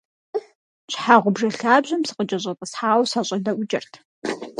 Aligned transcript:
Щхьэгъубжэ 0.91 1.47
лъабжьэм 1.67 2.01
сыкъыкӀэщӀэтӀысхьауэ, 2.07 3.03
сащӏэдэӏукӏырт. 3.11 3.93